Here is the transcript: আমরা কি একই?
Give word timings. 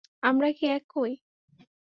আমরা 0.23 0.49
কি 0.57 0.65
একই? 0.71 1.11